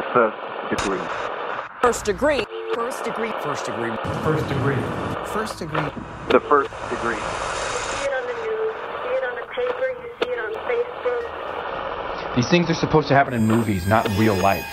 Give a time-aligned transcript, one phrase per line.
[0.00, 0.98] The first degree.
[1.82, 2.46] First degree.
[2.72, 3.32] First degree.
[3.42, 3.94] First degree.
[4.24, 4.76] First degree.
[5.26, 5.90] First degree.
[6.30, 7.16] The first degree.
[7.16, 10.38] You see it on the news, you see it on the paper, you see it
[10.38, 12.34] on Facebook.
[12.34, 14.64] These things are supposed to happen in movies, not real life.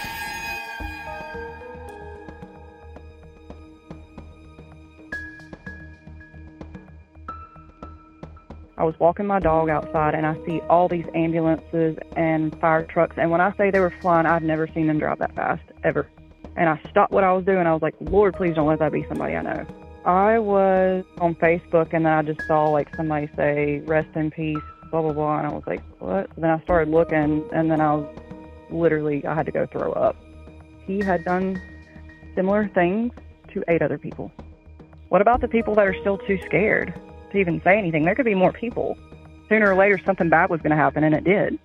[8.77, 13.15] I was walking my dog outside and I see all these ambulances and fire trucks.
[13.17, 16.07] And when I say they were flying, I've never seen them drive that fast, ever.
[16.55, 17.65] And I stopped what I was doing.
[17.65, 19.65] I was like, Lord, please don't let that be somebody I know.
[20.05, 24.57] I was on Facebook and then I just saw like somebody say, rest in peace,
[24.91, 25.39] blah, blah, blah.
[25.39, 26.29] And I was like, what?
[26.37, 28.15] Then I started looking and then I was
[28.69, 30.15] literally, I had to go throw up.
[30.85, 31.59] He had done
[32.35, 33.11] similar things
[33.53, 34.31] to eight other people.
[35.09, 36.93] What about the people that are still too scared
[37.31, 38.05] to even say anything?
[38.05, 38.97] There could be more people.
[39.49, 41.59] Sooner or later, something bad was going to happen, and it did.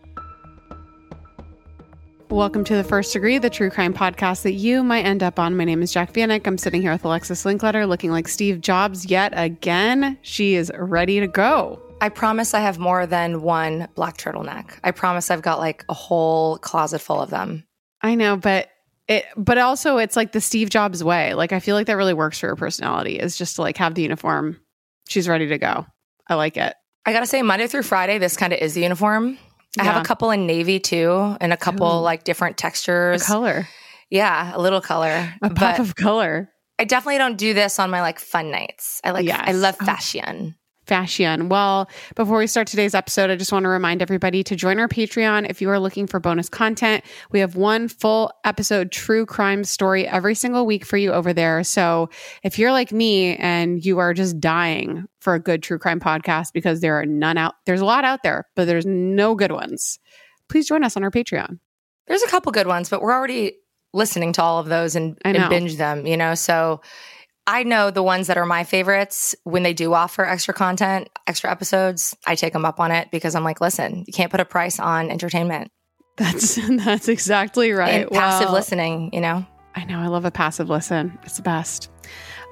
[2.33, 5.55] Welcome to the First Degree, the true crime podcast that you might end up on.
[5.55, 6.47] My name is Jac Vanek.
[6.47, 10.17] I'm sitting here with Alexis Linkletter, looking like Steve Jobs yet again.
[10.23, 11.79] She is ready to go.
[12.01, 14.79] I promise I have more than one black turtleneck.
[14.83, 17.65] I promise I've got like a whole closet full of them.
[18.01, 18.71] I know, but
[19.09, 21.35] it, but also it's like the Steve Jobs way.
[21.35, 23.95] Like I feel like that really works for her personality is just to like have
[23.95, 24.59] the uniform.
[25.13, 25.87] She's ready to go.
[26.29, 26.75] I like it.
[27.05, 29.37] I gotta say, Monday through Friday, this kind of is the uniform.
[29.79, 32.01] I have a couple in navy too, and a couple Ooh.
[32.03, 33.23] like different A textures.
[33.27, 33.69] color,
[34.11, 35.35] Yeah, a little color.
[35.43, 36.51] a but pop of color.
[36.79, 39.01] I definitely don't do this on my like fun nights.
[39.05, 39.55] I like I Yes.
[39.57, 39.85] love Oh.
[39.85, 40.57] fashion.
[40.87, 41.49] Fashion.
[41.49, 44.89] Well, before we start today's episode, I just want to remind everybody to join our
[44.89, 47.05] Patreon if you are looking for bonus content.
[47.31, 51.63] We have one full episode true crime story every single week for you over there.
[51.63, 52.11] So
[52.43, 56.53] if you're like me and you are just dying for a good true crime podcast
[56.53, 59.99] because there are none out, there's a lot out there, but there's no good ones.
[60.49, 61.59] Please join us on our Patreon.
[62.09, 63.59] There's a couple good ones, but we're already
[63.95, 66.35] listening to all of those and, and binge them, you know?
[66.35, 66.81] So
[67.47, 71.51] I know the ones that are my favorites when they do offer extra content, extra
[71.51, 74.45] episodes, I take them up on it because I'm like, listen, you can't put a
[74.45, 75.71] price on entertainment
[76.17, 76.55] That's
[76.85, 78.09] that's exactly right.
[78.11, 79.45] passive listening, you know?
[79.75, 79.99] I know.
[79.99, 81.19] I love a passive listen.
[81.25, 81.91] It's the best.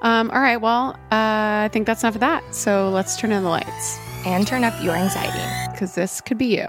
[0.01, 0.57] Um, all right.
[0.57, 2.53] Well, uh, I think that's enough of that.
[2.53, 5.71] So let's turn on the lights And turn up your anxiety.
[5.71, 6.67] because this could be you.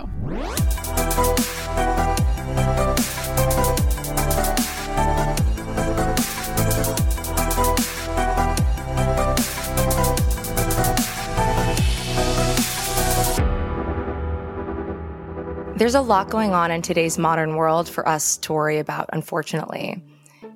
[15.83, 20.01] There's a lot going on in today's modern world for us to worry about, unfortunately.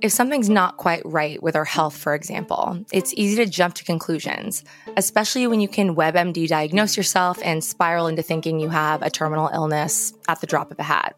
[0.01, 3.85] If something's not quite right with our health, for example, it's easy to jump to
[3.85, 4.63] conclusions,
[4.97, 9.51] especially when you can WebMD diagnose yourself and spiral into thinking you have a terminal
[9.53, 11.17] illness at the drop of a hat.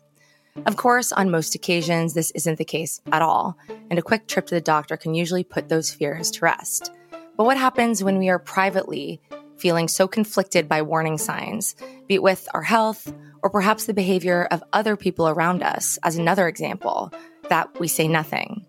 [0.65, 3.59] Of course, on most occasions, this isn't the case at all,
[3.91, 6.91] and a quick trip to the doctor can usually put those fears to rest.
[7.37, 9.21] But what happens when we are privately
[9.59, 11.77] feeling so conflicted by warning signs,
[12.07, 16.17] be it with our health or perhaps the behavior of other people around us, as
[16.17, 17.13] another example,
[17.49, 18.65] that we say nothing?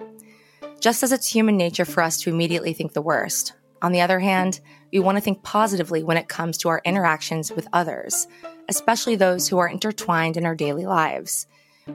[0.80, 4.20] Just as it's human nature for us to immediately think the worst, on the other
[4.20, 4.60] hand,
[4.92, 8.28] we want to think positively when it comes to our interactions with others,
[8.68, 11.48] especially those who are intertwined in our daily lives.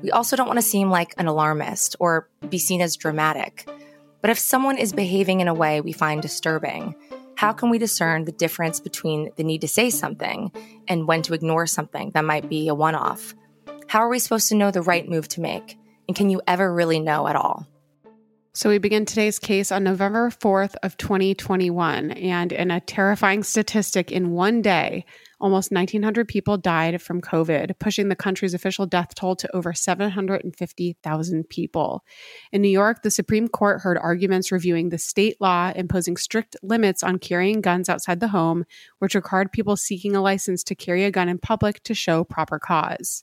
[0.03, 3.69] We also don't want to seem like an alarmist or be seen as dramatic.
[4.20, 6.94] But if someone is behaving in a way we find disturbing,
[7.37, 10.53] how can we discern the difference between the need to say something
[10.89, 13.35] and when to ignore something that might be a one off?
[13.87, 15.79] How are we supposed to know the right move to make?
[16.09, 17.67] And can you ever really know at all?
[18.57, 24.13] So we begin today's case on November 4th of 2021 and in a terrifying statistic
[24.13, 25.07] in one day,
[25.44, 31.49] almost 1,900 people died from COVID, pushing the country's official death toll to over 750,000
[31.50, 32.02] people.
[32.50, 37.02] In New York, the Supreme Court heard arguments reviewing the state law imposing strict limits
[37.02, 38.64] on carrying guns outside the home,
[39.00, 42.58] which required people seeking a license to carry a gun in public to show proper
[42.58, 43.23] cause.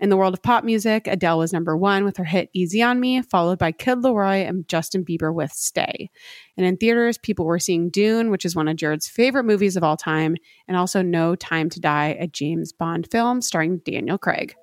[0.00, 3.00] In the world of pop music, Adele was number one with her hit Easy on
[3.00, 6.08] Me, followed by Kid Laroi and Justin Bieber with Stay.
[6.56, 9.82] And in theaters, people were seeing Dune, which is one of Jared's favorite movies of
[9.82, 10.36] all time,
[10.68, 14.54] and also No Time to Die, a James Bond film starring Daniel Craig.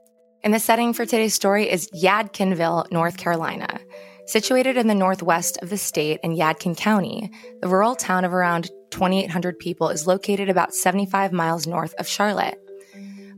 [0.42, 3.80] And the setting for today's story is Yadkinville, North Carolina.
[4.28, 7.30] Situated in the northwest of the state in Yadkin County,
[7.62, 12.58] the rural town of around 2,800 people is located about 75 miles north of Charlotte.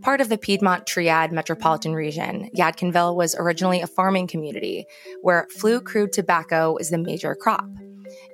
[0.07, 4.85] Part of the Piedmont Triad metropolitan region, Yadkinville was originally a farming community
[5.21, 7.67] where flue cured tobacco was the major crop.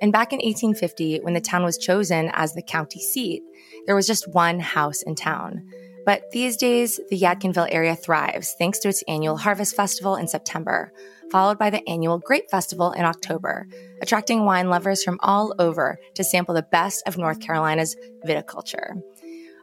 [0.00, 3.42] And back in 1850, when the town was chosen as the county seat,
[3.86, 5.66] there was just one house in town.
[6.06, 10.92] But these days, the Yadkinville area thrives thanks to its annual Harvest Festival in September,
[11.32, 13.66] followed by the annual Grape Festival in October,
[14.00, 18.94] attracting wine lovers from all over to sample the best of North Carolina's viticulture.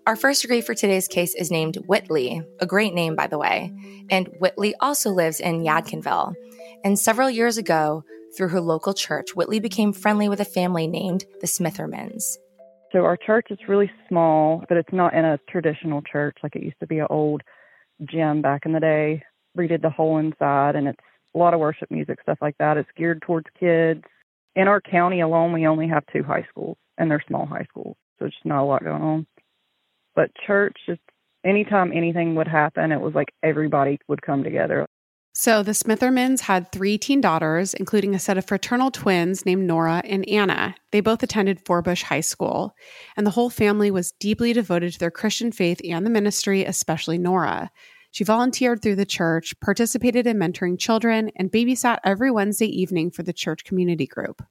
[0.08, 3.72] Our first degree for today's case is named Whitley, a great name, by the way.
[4.10, 6.34] And Whitley also lives in Yadkinville.
[6.84, 8.04] And several years ago,
[8.36, 12.24] through her local church, Whitley became friendly with a family named the Smithermans.
[12.92, 16.64] So our church is really small, but it's not in a traditional church like it
[16.64, 17.44] used to be an old
[18.04, 19.22] gym back in the day.
[19.56, 21.00] Redid the whole inside, and it's
[21.36, 22.76] a lot of worship music, stuff like that.
[22.76, 24.02] It's geared towards kids.
[24.56, 27.98] In our county alone, we only have two high schools, and they're small high schools,
[28.18, 29.28] so it's just not a lot going on.
[30.16, 31.02] But church, just
[31.46, 34.86] anytime anything would happen, it was like everybody would come together.
[35.34, 40.02] So the Smithermans had three teen daughters, including a set of fraternal twins named Norah
[40.04, 40.76] and Anna.
[40.92, 42.76] They both attended Forbush High School,
[43.16, 47.18] and the whole family was deeply devoted to their Christian faith and the ministry, especially
[47.18, 47.72] Norah.
[48.12, 53.24] She volunteered through the church, participated in mentoring children, and babysat every Wednesday evening for
[53.24, 54.44] the church community group.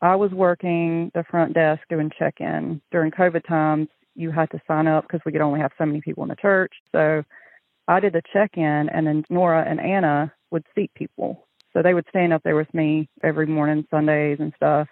[0.00, 2.80] I was working the front desk doing check in.
[2.90, 6.00] During COVID times, you had to sign up because we could only have so many
[6.00, 6.72] people in the church.
[6.92, 7.22] So
[7.88, 11.46] I did the check in, and then Norah and Anna would seat people.
[11.72, 14.88] So they would stand up there with me every morning, Sundays, and stuff.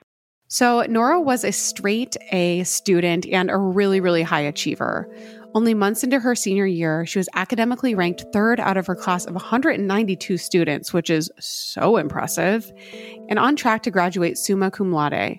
[0.48, 5.08] So Norah was a straight A student and a really, really high achiever.
[5.54, 9.26] Only months into her senior year, she was academically ranked third out of her class
[9.26, 12.72] of 192 students, which is so impressive,
[13.28, 15.38] and on track to graduate summa cum laude.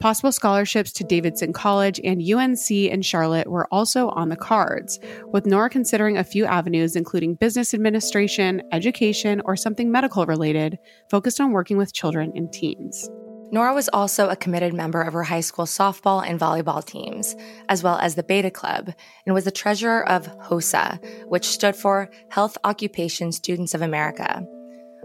[0.00, 5.44] Possible scholarships to Davidson College and UNC in Charlotte were also on the cards, with
[5.44, 10.78] Norah considering a few avenues, including business administration, education, or something medical related,
[11.10, 13.10] focused on working with children and teens.
[13.52, 17.36] Norah was also a committed member of her high school softball and volleyball teams,
[17.68, 18.94] as well as the Beta Club,
[19.26, 24.46] and was the treasurer of HOSA, which stood for Health Occupation Students of America.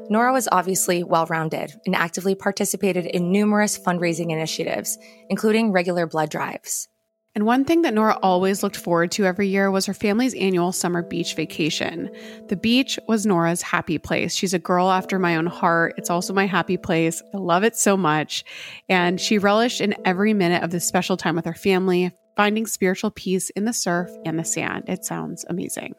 [0.09, 4.97] Norah was obviously well rounded and actively participated in numerous fundraising initiatives,
[5.29, 6.87] including regular blood drives.
[7.35, 10.71] And one thing that Norah always looked forward to every year was her family's annual
[10.71, 12.09] summer beach vacation.
[12.47, 14.33] The beach was Norah's happy place.
[14.33, 15.95] She's a girl after my own heart.
[15.97, 17.21] It's also my happy place.
[17.33, 18.45] I love it so much.
[18.87, 23.11] And she relished in every minute of this special time with her family, finding spiritual
[23.11, 24.85] peace in the surf and the sand.
[24.87, 25.95] It sounds amazing.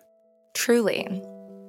[0.54, 1.22] Truly.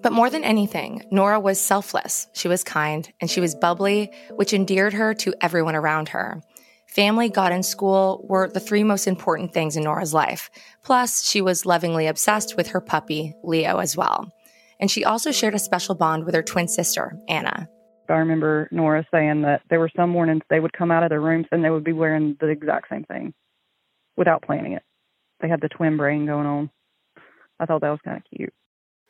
[0.08, 2.30] But more than anything, Norah was selfless.
[2.32, 6.42] She was kind and she was bubbly, which endeared her to everyone around her.
[6.88, 10.50] Family, God, and school were the three most important things in Norah's life.
[10.82, 14.32] Plus, she was lovingly obsessed with her puppy, Leo, as well.
[14.80, 17.68] And she also shared a special bond with her twin sister, Anna.
[18.08, 21.20] I remember Norah saying that there were some mornings they would come out of their
[21.20, 23.34] rooms and they would be wearing the exact same thing
[24.16, 24.84] without planning it.
[25.42, 26.70] They had the twin brain going on.
[27.60, 28.54] I thought that was kind of cute.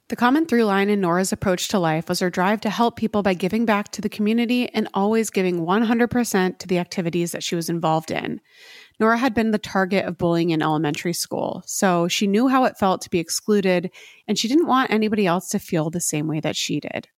[0.10, 3.24] The common through line in Norah's approach to life was her drive to help people
[3.24, 7.56] by giving back to the community and always giving 100% to the activities that she
[7.56, 8.40] was involved in.
[9.02, 12.78] Norah had been the target of bullying in elementary school, so she knew how it
[12.78, 13.92] felt to be excluded,
[14.30, 17.10] and she didn't want anybody else to feel the same way that she did.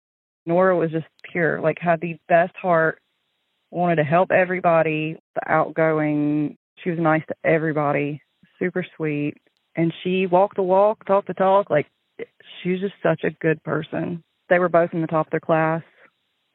[0.48, 3.00] Norah was just pure, like had the best heart,
[3.69, 6.58] wanted to help everybody, the outgoing.
[6.84, 8.24] She was nice to everybody,
[8.58, 9.36] super sweet.
[9.75, 11.86] And she walked the walk, talked the talk, like
[12.61, 14.23] she was just such a good person.
[14.49, 15.81] They were both in the top of their class,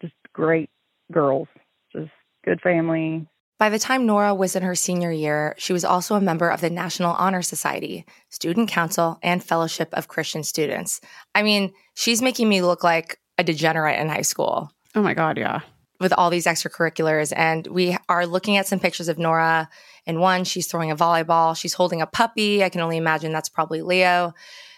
[0.03, 0.71] just great
[1.13, 1.49] girls,
[1.93, 2.11] just
[2.45, 3.27] good family.
[3.59, 6.61] By the time Norah was in her senior year, she was also a member of
[6.61, 11.01] the National Honor Society, Student Council, and Fellowship of Christian Students.
[11.37, 14.73] I mean, she's making me look like a degenerate in high school.
[14.97, 15.61] Oh my God, yeah.
[16.01, 17.33] with all these extracurriculars.
[17.37, 19.69] And we are looking at some pictures of Norah.
[20.05, 22.63] In one, she's throwing a volleyball, she's holding a puppy.
[22.63, 24.35] I can only imagine that's probably Leo.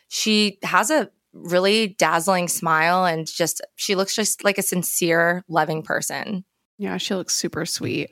[0.08, 5.82] She has a really dazzling smile and just, she looks just like a sincere, loving
[5.82, 6.44] person.
[6.78, 8.10] Yeah, she looks super sweet.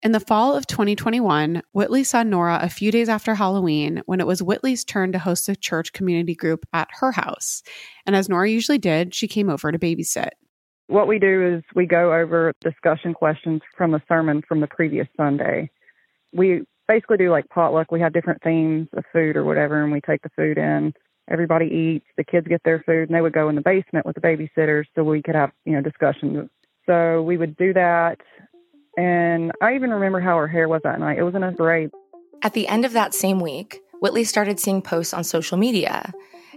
[0.00, 4.28] In the fall of 2021, Whitley saw Norah a few days after Halloween when it
[4.28, 7.62] was Whitley's turn to host a church community group at her house.
[8.06, 10.30] And as Norah usually did, she came over to babysit.
[10.86, 15.08] What we do is we go over discussion questions from the sermon from the previous
[15.16, 15.68] Sunday.
[16.32, 17.90] We basically do like potluck.
[17.90, 20.94] We have different themes of food or whatever, and we take the food in.
[21.30, 24.14] Everybody eats, the kids get their food, and they would go in the basement with
[24.14, 26.48] the babysitters so we could have, you know, discussions.
[26.86, 28.18] So we would do that
[28.98, 31.18] and I even remember how her hair was that night.
[31.18, 31.90] It was in a braid.
[32.42, 36.12] At the end of that same week, Whitley started seeing posts on social media,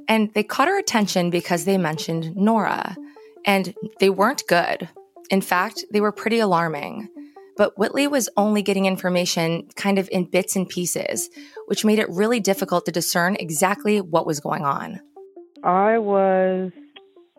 [0.08, 2.98] and they caught her attention because they mentioned Norah.
[3.46, 4.90] And they weren't good.
[5.30, 7.10] In fact, they were pretty alarming.
[7.58, 11.30] But Whitley was only getting information kind of in bits and pieces,
[11.68, 15.00] which made it really difficult to discern exactly what was going on.
[15.64, 16.72] I was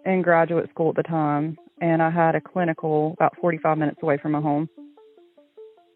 [0.05, 4.19] in graduate school at the time, and I had a clinical about 45 minutes away
[4.19, 4.69] from my home.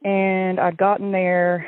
[0.05, 1.67] And I'd gotten there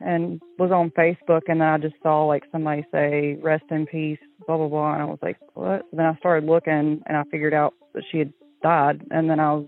[0.00, 4.18] and was on Facebook, and then I just saw like somebody say "Rest in peace,"
[4.46, 7.54] blah blah blah, and I was like, "What?" Then I started looking, and I figured
[7.54, 9.66] out that she had died, and then I was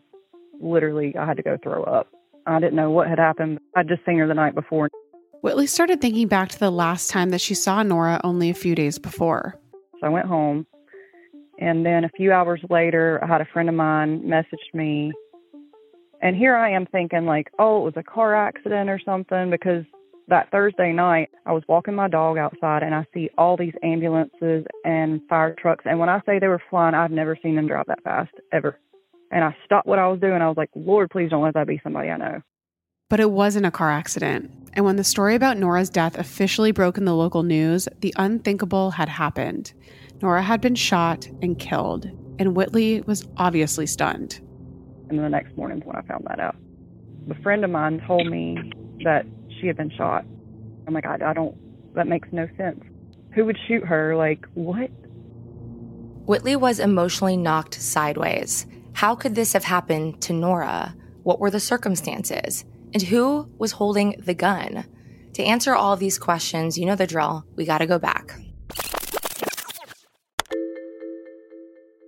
[0.61, 2.09] literally I had to go throw up.
[2.47, 3.59] I didn't know what had happened.
[3.77, 4.89] I'd just seen her the night before.
[5.43, 8.75] Whitley started thinking back to the last time that she saw Norah only a few
[8.75, 9.59] days before.
[10.01, 10.67] So I went home,
[11.61, 15.13] and then a few hours later, I had a friend of mine messaged me
[16.21, 19.85] and here I am thinking like, oh, it was a car accident or something because
[20.27, 24.65] that Thursday night I was walking my dog outside and I see all these ambulances
[24.85, 27.87] and fire trucks and when I say they were flying, I've never seen them drive
[27.87, 28.79] that fast ever.
[29.31, 30.41] And I stopped what I was doing.
[30.41, 32.43] I was like, Lord, please don't let that be somebody I know.
[33.11, 34.51] But it wasn't a car accident.
[34.75, 38.91] And when the story about Norah's death officially broke in the local news, the unthinkable
[38.91, 39.73] had happened.
[40.21, 42.07] Norah had been shot and killed,
[42.39, 44.41] and Whitley was obviously stunned.
[45.09, 46.57] And the next morning when I found that out.
[47.31, 48.59] A friend of mine told me
[49.05, 49.25] that
[49.59, 50.25] she had been shot.
[50.87, 51.57] I'm like, I, I don't,
[51.95, 52.83] that makes no sense.
[53.35, 54.17] Who would shoot her?
[54.17, 54.91] Like, what?
[56.27, 58.67] Whitley was emotionally knocked sideways.
[58.99, 60.93] How could this have happened to Norah?
[61.23, 62.65] What were the circumstances?
[62.93, 64.87] And who was holding the gun?
[65.35, 67.45] To answer all these questions, you know the drill.
[67.55, 68.37] We got to go back.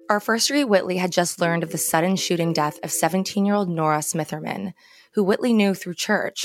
[0.09, 3.54] Our first degree Whitley had just learned of the sudden shooting death of 17 year
[3.54, 4.73] old Norah Smitherman,
[5.14, 6.44] who Whitley knew through church.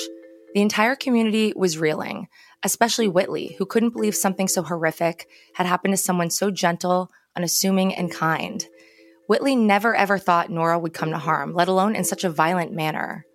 [0.53, 2.27] The entire community was reeling,
[2.61, 7.95] especially Whitley, who couldn't believe something so horrific had happened to someone so gentle, unassuming,
[7.95, 8.63] and kind.
[9.27, 12.71] Whitley never ever thought Norah would come to harm, let alone in such a violent
[12.71, 13.25] manner.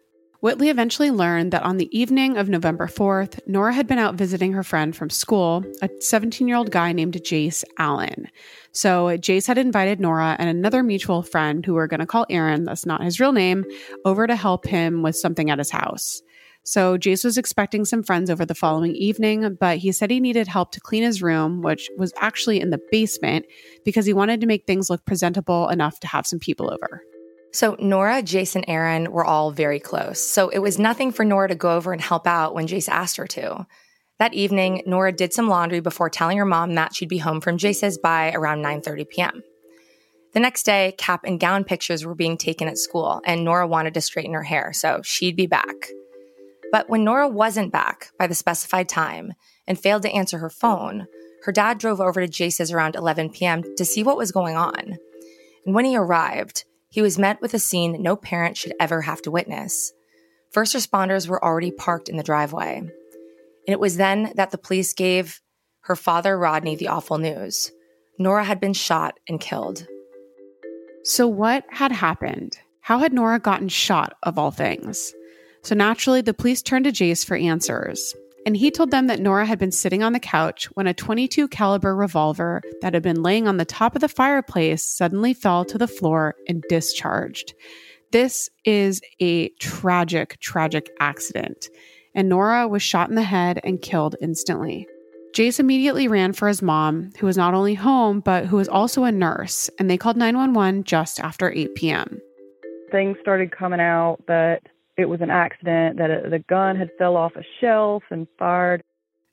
[0.41, 4.53] Whitley eventually learned that on the evening of November 4th, Norah had been out visiting
[4.53, 8.29] her friend from school, a 17 year old guy named Jace Allen.
[8.73, 12.65] So Jace had invited Norah and another mutual friend, who we're going to call Aaron,
[12.65, 13.67] that's not his real name,
[14.07, 16.23] over to help him with something at his house.
[16.63, 20.47] So Jace was expecting some friends over the following evening, but he said he needed
[20.47, 23.47] help to clean his room, which was actually in the basement,
[23.85, 27.03] because he wanted to make things look presentable enough to have some people over.
[27.53, 30.21] So Norah, Jason, Aaron were all very close.
[30.21, 33.17] So it was nothing for Norah to go over and help out when Jace asked
[33.17, 33.67] her to.
[34.19, 37.57] That evening, Norah did some laundry before telling her mom that she'd be home from
[37.57, 39.43] Jace's by around 9:30 p.m.
[40.33, 43.95] The next day, cap and gown pictures were being taken at school, and Norah wanted
[43.95, 45.75] to straighten her hair, so she'd be back.
[46.73, 49.33] But when Norah wasn't back by the specified time
[49.67, 51.07] and failed to answer her phone,
[51.45, 53.63] her dad drove over to Jace's around 11 p.m.
[53.77, 54.97] to see what was going on.
[55.67, 59.23] And when he arrived, he was met with a scene no parent should ever have
[59.23, 59.93] to witness.
[60.53, 62.79] First responders were already parked in the driveway.
[62.79, 62.91] And
[63.67, 65.41] it was then that the police gave
[65.83, 67.71] her father, Rodney, the awful news.
[68.19, 69.87] Norah had been shot and killed.
[71.05, 72.59] So, what had happened?
[72.83, 75.15] How had Norah gotten shot, of all things?
[75.63, 78.15] So, naturally, the police turned to Jace for answers
[78.47, 81.49] and he told them that Norah had been sitting on the couch when a 22
[81.49, 85.79] caliber revolver that had been laying on the top of the fireplace suddenly fell to
[85.79, 87.55] the floor and discharged.
[88.13, 91.69] This is a tragic, tragic accident,
[92.15, 94.89] and Norah was shot in the head and killed instantly.
[95.33, 99.05] Jace immediately ran for his mom, who was not only home, but who was also
[99.05, 102.21] a nurse, and they called 911 just after 8 p.m.
[102.91, 104.63] Things started coming out that
[105.01, 108.83] it was an accident, that the gun had fell off a shelf and fired.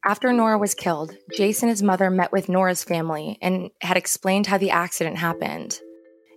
[0.05, 4.71] After Norah was killed, his mother met with Norah's family and had explained how the
[4.71, 5.79] accident happened.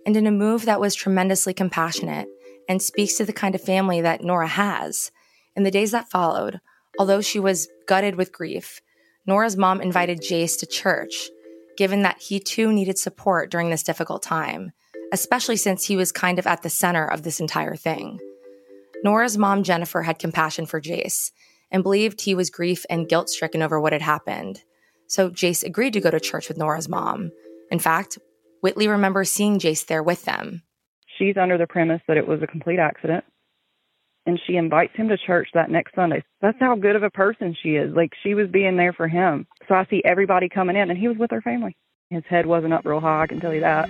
[0.05, 2.27] And in a move that was tremendously compassionate
[2.67, 5.11] and speaks to the kind of family that Norah has.
[5.55, 6.59] In the days that followed,
[6.99, 8.81] although she was gutted with grief,
[9.25, 11.29] Norah's mom invited Jace to church,
[11.77, 14.71] given that he too needed support during this difficult time,
[15.13, 18.19] especially since he was kind of at the center of this entire thing.
[19.03, 21.31] Norah's mom, Jennifer, had compassion for Jace
[21.71, 24.61] and believed he was grief and guilt stricken over what had happened.
[25.07, 27.31] So Jace agreed to go to church with Norah's mom.
[27.71, 28.19] In fact,
[28.61, 30.63] Whitley remembers seeing Jace there with them.
[31.17, 33.23] She's under the premise that it was a complete accident.
[34.27, 36.23] And she invites him to church that next Sunday.
[36.41, 37.95] That's how good of a person she is.
[37.95, 39.47] Like she was being there for him.
[39.67, 41.75] So I see everybody coming in, and he was with her family.
[42.11, 43.89] His head wasn't up real high, I can tell you that.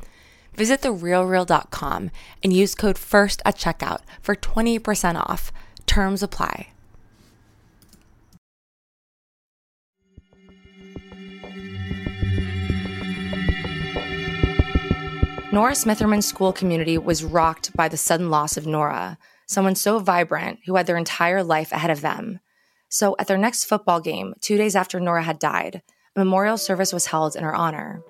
[0.55, 2.11] Visit therealreal.com
[2.43, 5.51] and use code FIRST at checkout for 20% off.
[5.85, 6.71] Terms apply.
[15.53, 20.59] Norah Smitherman's school community was rocked by the sudden loss of Norah, someone so vibrant
[20.65, 22.39] who had their entire life ahead of them.
[22.87, 25.81] So, at their next football game, two days after Norah had died,
[26.15, 28.01] a memorial service was held in her honor.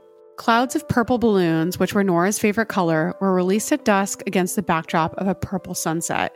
[0.42, 4.64] Clouds of purple balloons, which were Norah's favorite color, were released at dusk against the
[4.64, 6.36] backdrop of a purple sunset.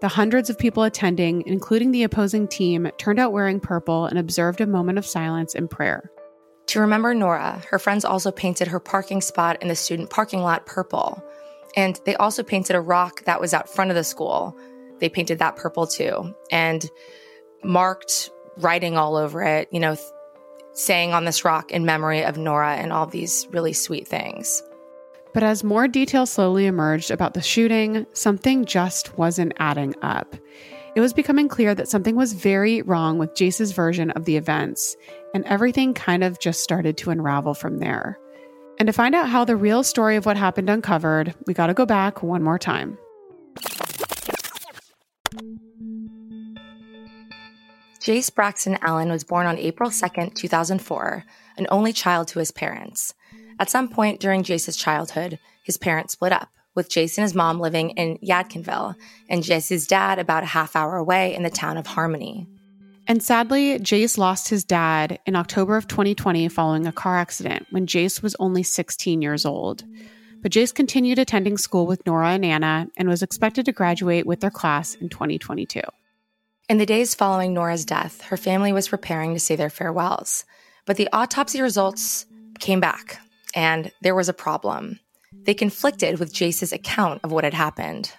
[0.00, 4.62] The hundreds of people attending, including the opposing team, turned out wearing purple and observed
[4.62, 6.10] a moment of silence and prayer.
[6.68, 10.64] To remember Norah, her friends also painted her parking spot in the student parking lot
[10.64, 11.22] purple.
[11.76, 14.58] And they also painted a rock that was out front of the school.
[14.98, 16.88] They painted that purple too and
[17.62, 19.98] marked writing all over it, you know,
[20.74, 24.62] saying on this rock in memory of Norah and all these really sweet things.
[25.34, 30.36] But as more details slowly emerged about the shooting, something just wasn't adding up.
[30.94, 34.94] it was becoming clear that something was very wrong with Jace's version of the events,
[35.34, 38.18] and everything kind of just started to unravel from there.
[38.78, 41.74] And to find out how the real story of what happened uncovered, we got to
[41.74, 42.98] go back one more time.
[48.02, 51.24] Jace Braxton Allen was born on April 2nd, 2004,
[51.56, 53.14] an only child to his parents.
[53.60, 57.60] At some point during Jace's childhood, his parents split up, with Jace and his mom
[57.60, 58.96] living in Yadkinville
[59.28, 62.48] and Jace's dad about a half hour away in the town of Harmony.
[63.06, 67.86] And sadly, Jace lost his dad in October of 2020 following a car accident when
[67.86, 69.84] Jace was only 16 years old.
[70.40, 74.40] But Jace continued attending school with Norah and Anna and was expected to graduate with
[74.40, 75.82] their class in 2022.
[76.68, 80.44] In the days following Norah's death, her family was preparing to say their farewells.
[80.86, 82.24] But the autopsy results
[82.60, 83.18] came back,
[83.54, 85.00] and there was a problem.
[85.32, 88.12] They conflicted with Jace's account of what had happened.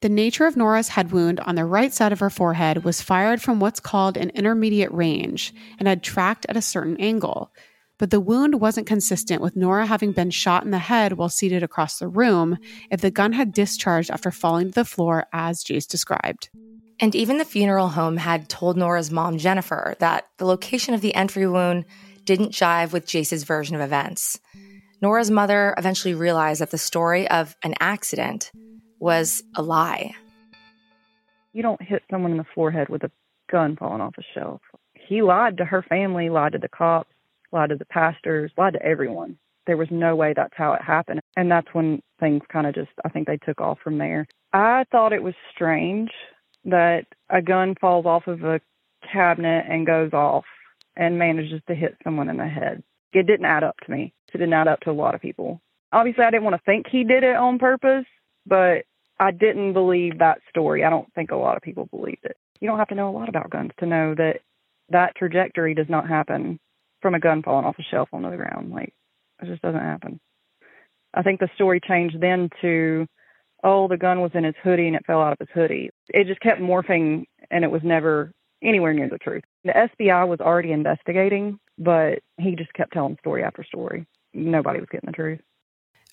[0.00, 3.40] The nature of Norah's head wound on the right side of her forehead was fired
[3.40, 7.52] from what's called an intermediate range and had tracked at a certain angle.
[7.98, 11.62] But the wound wasn't consistent with Norah having been shot in the head while seated
[11.62, 12.58] across the room
[12.90, 16.50] if the gun had discharged after falling to the floor, as Jace described.
[17.04, 21.14] And even the funeral home had told Norah's mom, Jennifer, that the location of the
[21.14, 21.84] entry wound
[22.24, 24.40] didn't jive with Jace's version of events.
[25.02, 28.50] Norah's mother eventually realized that the story of an accident
[29.00, 30.14] was a lie.
[31.52, 33.10] You don't hit someone in the forehead with a
[33.52, 34.62] gun falling off a shelf.
[34.94, 37.12] He lied to her family, lied to the cops,
[37.52, 39.36] lied to the pastors, lied to everyone.
[39.66, 41.20] There was no way that's how it happened.
[41.36, 44.26] And that's when things kind of just, I think they took off from there.
[44.54, 46.10] I thought it was strange
[46.64, 48.60] that a gun falls off of a
[49.12, 50.44] cabinet and goes off
[50.96, 52.82] and manages to hit someone in the head.
[53.12, 54.12] It didn't add up to me.
[54.32, 55.60] It didn't add up to a lot of people.
[55.92, 58.06] Obviously, I didn't want to think he did it on purpose,
[58.46, 58.84] but
[59.20, 60.84] I didn't believe that story.
[60.84, 62.36] I don't think a lot of people believed it.
[62.60, 64.40] You don't have to know a lot about guns to know that
[64.88, 66.58] that trajectory does not happen
[67.00, 68.72] from a gun falling off a shelf onto the ground.
[68.72, 68.92] Like,
[69.40, 70.18] it just doesn't happen.
[71.12, 73.06] I think the story changed then to
[73.64, 75.90] oh, the gun was in his hoodie and it fell out of his hoodie.
[76.10, 78.30] It just kept morphing and it was never
[78.62, 79.42] anywhere near the truth.
[79.64, 84.06] The SBI was already investigating, but he just kept telling story after story.
[84.34, 85.40] Nobody was getting the truth.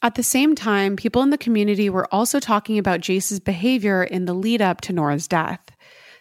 [0.01, 4.25] At the same time, people in the community were also talking about Jace's behavior in
[4.25, 5.69] the lead up to Norah's death.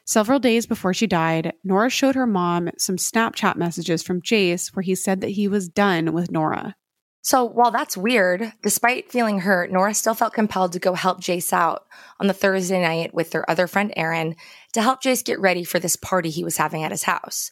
[0.05, 4.83] Several days before she died, Norah showed her mom some Snapchat messages from Jace where
[4.83, 6.75] he said that he was done with Norah.
[7.23, 11.53] So while that's weird, despite feeling hurt, Norah still felt compelled to go help Jace
[11.53, 11.85] out
[12.19, 14.37] on the Thursday night with their other friend Aaron
[14.73, 17.51] to help Jace get ready for this party he was having at his house.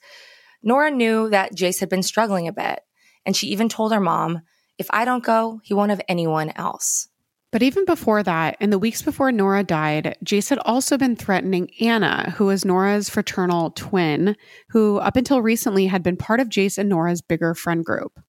[0.63, 2.81] Norah knew that Jace had been struggling a bit,
[3.27, 4.41] and she even told her mom,
[4.79, 7.09] if I don't go, he won't have anyone else.
[7.51, 11.71] But even before that, in the weeks before Norah died, Jace had also been threatening
[11.81, 14.37] Anna, who was Norah's fraternal twin,
[14.69, 18.21] who up until recently had been part of Jace and Norah's bigger friend group.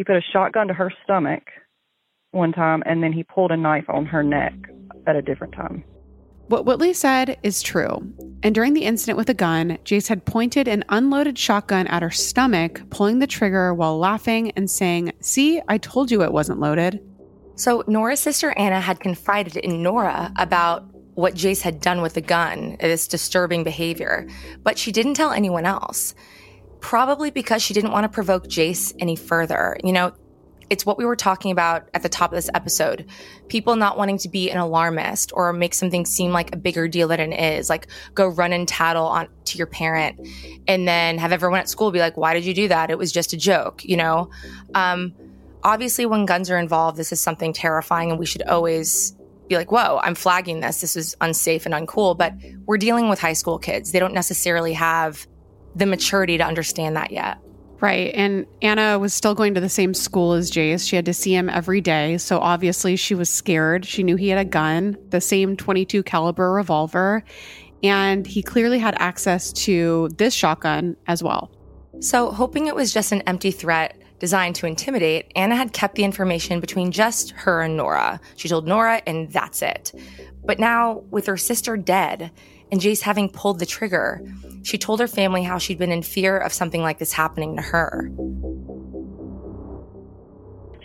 [0.00, 1.42] He put a shotgun to her stomach
[2.30, 4.54] one time, and then he pulled a knife on her neck
[5.06, 5.84] at a different time.
[6.46, 8.10] What Whitley said is true.
[8.42, 12.10] And during the incident with the gun, Jace had pointed an unloaded shotgun at her
[12.10, 17.06] stomach, pulling the trigger while laughing and saying, See, I told you it wasn't loaded.
[17.56, 22.22] So Norah's sister Anna had confided in Norah about what Jace had done with the
[22.22, 24.26] gun, this disturbing behavior,
[24.62, 26.14] but she didn't tell anyone else
[26.80, 29.76] probably because she didn't want to provoke Jace any further.
[29.84, 30.12] You know,
[30.70, 33.06] it's what we were talking about at the top of this episode.
[33.48, 37.08] People not wanting to be an alarmist or make something seem like a bigger deal
[37.08, 40.28] than it is, like go run and tattle on to your parent
[40.68, 42.88] and then have everyone at school be like, why did you do that?
[42.90, 44.30] It was just a joke, you know?
[44.74, 45.12] Um,
[45.64, 49.16] obviously, when guns are involved, this is something terrifying and we should always
[49.48, 50.80] be like, whoa, I'm flagging this.
[50.80, 52.16] This is unsafe and uncool.
[52.16, 52.34] But
[52.66, 53.90] we're dealing with high school kids.
[53.90, 55.26] They don't necessarily have
[55.74, 57.38] the maturity to understand that yet.
[57.80, 58.12] Right.
[58.14, 60.86] And Anna was still going to the same school as Jace.
[60.86, 62.18] She had to see him every day.
[62.18, 63.86] So obviously she was scared.
[63.86, 67.24] She knew he had a gun, the same 22 caliber revolver,
[67.82, 71.50] and he clearly had access to this shotgun as well.
[72.00, 76.04] So, hoping it was just an empty threat designed to intimidate, Anna had kept the
[76.04, 78.20] information between just her and Norah.
[78.36, 79.92] She told Norah, and that's it.
[80.44, 82.30] But now, with her sister dead
[82.70, 84.20] and Jace having pulled the trigger,
[84.62, 87.62] she told her family how she'd been in fear of something like this happening to
[87.62, 88.10] her.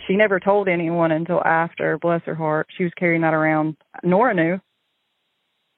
[0.06, 2.68] She never told anyone until after, bless her heart.
[2.76, 3.76] She was carrying that around.
[4.02, 4.60] Norah knew.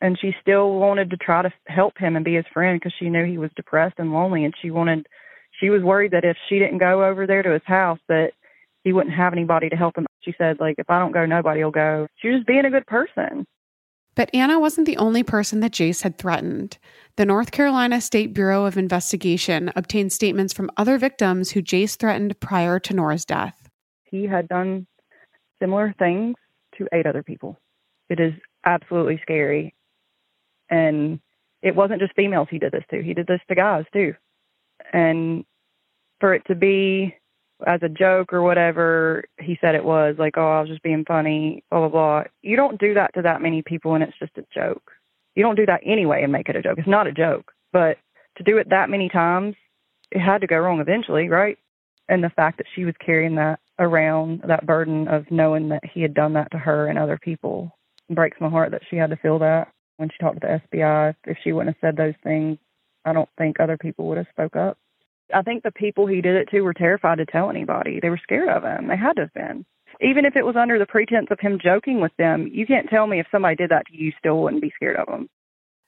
[0.00, 3.08] And she still wanted to try to help him and be his friend because she
[3.08, 4.44] knew he was depressed and lonely.
[4.44, 5.06] And she wanted,
[5.60, 8.32] she was worried that if she didn't go over there to his house, that
[8.84, 10.06] he wouldn't have anybody to help him.
[10.20, 12.06] She said, like, if I don't go, nobody will go.
[12.16, 13.46] She was being a good person.
[14.18, 16.76] But Anna wasn't the only person that Jace had threatened.
[17.14, 22.40] The North Carolina State Bureau of Investigation obtained statements from other victims who Jace threatened
[22.40, 23.70] prior to Norah's death.
[24.10, 24.88] He had done
[25.60, 26.34] similar things
[26.78, 27.60] to eight other people.
[28.08, 28.32] It is
[28.64, 29.72] absolutely scary.
[30.68, 31.20] And
[31.62, 34.14] it wasn't just females he did this to, he did this to guys too.
[34.92, 35.44] And
[36.18, 37.14] for it to be
[37.66, 41.04] as a joke or whatever he said it was, like, oh, I was just being
[41.04, 42.24] funny, blah, blah, blah.
[42.42, 44.92] You don't do that to that many people and it's just a joke.
[45.34, 46.78] You don't do that anyway and make it a joke.
[46.78, 47.52] It's not a joke.
[47.72, 47.98] But
[48.36, 49.54] to do it that many times,
[50.10, 51.58] it had to go wrong eventually, right?
[52.08, 56.00] And the fact that she was carrying that around, that burden of knowing that he
[56.00, 57.76] had done that to her and other people,
[58.10, 59.68] breaks my heart that she had to feel that
[59.98, 61.14] when she talked to the FBI.
[61.24, 62.58] If she wouldn't have said those things,
[63.04, 64.78] I don't think other people would have spoke up.
[65.34, 68.00] I think the people he did it to were terrified to tell anybody.
[68.00, 68.88] They were scared of him.
[68.88, 69.64] They had to have been.
[70.00, 73.06] Even if it was under the pretense of him joking with them, you can't tell
[73.06, 75.28] me if somebody did that to you, you still wouldn't be scared of him.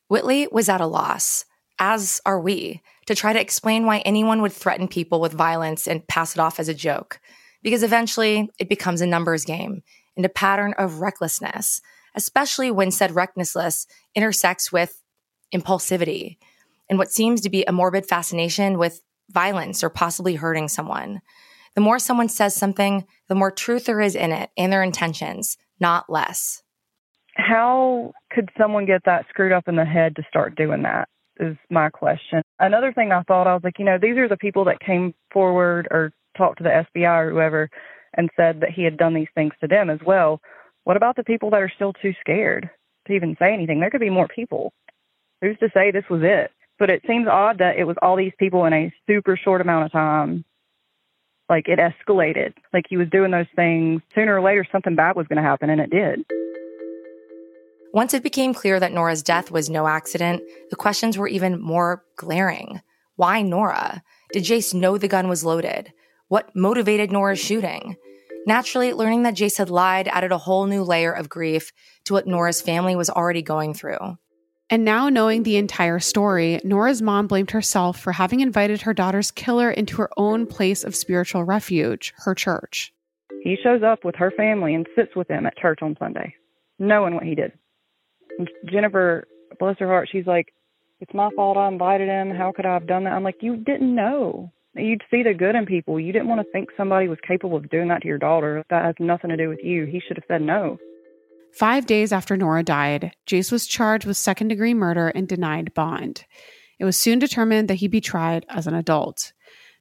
[0.09, 1.44] Whitley was at a loss,
[1.79, 6.07] as are we, to try to explain why anyone would threaten people with violence and
[6.07, 7.20] pass it off as a joke.
[7.62, 9.83] Because eventually it becomes a numbers game
[10.16, 11.81] and a pattern of recklessness,
[12.14, 15.03] especially when said recklessness intersects with
[15.55, 16.38] impulsivity
[16.88, 19.00] and what seems to be a morbid fascination with
[19.32, 21.20] violence or possibly hurting someone.
[21.74, 25.56] The more someone says something, the more truth there is in it and their intentions,
[25.78, 26.62] not less.
[27.36, 31.08] How could someone get that screwed up in the head to start doing that?
[31.38, 32.42] Is my question.
[32.58, 35.14] Another thing I thought, I was like, you know, these are the people that came
[35.32, 37.70] forward or talked to the FBI or whoever
[38.14, 40.40] and said that he had done these things to them as well.
[40.84, 42.68] What about the people that are still too scared
[43.06, 43.80] to even say anything?
[43.80, 44.72] There could be more people.
[45.40, 46.50] Who's to say this was it?
[46.80, 49.84] But it seems odd that it was all these people in a super short amount
[49.84, 50.44] of time.
[51.48, 52.54] Like it escalated.
[52.72, 54.00] Like he was doing those things.
[54.14, 56.24] Sooner or later, something bad was going to happen, and it did.
[57.92, 62.04] Once it became clear that Norah's death was no accident, the questions were even more
[62.16, 62.80] glaring.
[63.16, 64.02] Why Norah?
[64.32, 65.92] Did Jace know the gun was loaded?
[66.28, 67.96] What motivated Norah's shooting?
[68.46, 71.72] Naturally, learning that Jace had lied added a whole new layer of grief
[72.04, 74.16] to what Norah's family was already going through.
[74.72, 79.33] And now, knowing the entire story, Norah's mom blamed herself for having invited her daughter's
[79.33, 82.92] killer into her own place of spiritual refuge, her church.
[83.42, 86.37] He shows up with her family and sits with them at church on Sunday,
[86.78, 87.52] knowing what he did.
[88.38, 89.26] And Jennifer,
[89.59, 90.54] bless her heart, she's like,
[91.00, 92.30] It's my fault I invited him.
[92.30, 93.12] How could I have done that?
[93.12, 94.52] I'm like, You didn't know.
[94.76, 95.98] You'd see the good in people.
[95.98, 98.64] You didn't want to think somebody was capable of doing that to your daughter.
[98.70, 99.87] That has nothing to do with you.
[99.87, 100.78] He should have said no.
[101.52, 106.24] Five days after Norah died, Jace was charged with second degree murder and denied bond.
[106.78, 109.32] It was soon determined that he'd be tried as an adult.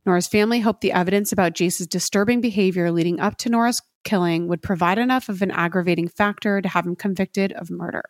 [0.06, 4.62] Norah's family hoped the evidence about Jace's disturbing behavior leading up to Norah's killing would
[4.62, 8.04] provide enough of an aggravating factor to have him convicted of murder.